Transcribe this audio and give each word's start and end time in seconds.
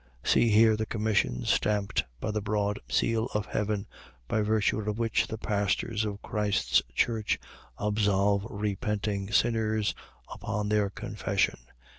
.See 0.23 0.49
here 0.49 0.75
the 0.75 0.87
commission, 0.87 1.45
stamped 1.45 2.05
by 2.19 2.31
the 2.31 2.41
broad 2.41 2.79
seal 2.89 3.27
of 3.35 3.45
heaven, 3.45 3.85
by 4.27 4.41
virtue 4.41 4.79
of 4.79 4.97
which 4.97 5.27
the 5.27 5.37
pastors 5.37 6.05
of 6.05 6.23
Christ's 6.23 6.81
church 6.95 7.37
absolve 7.77 8.47
repenting 8.49 9.31
sinners 9.31 9.93
upon 10.27 10.69
their 10.69 10.89
confession. 10.89 11.59